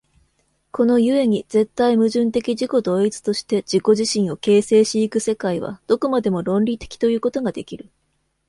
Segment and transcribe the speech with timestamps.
[0.71, 7.91] この故に絶対矛盾的自己同一として自己自身を形成し行く世界は、どこまでも論理的ということができる。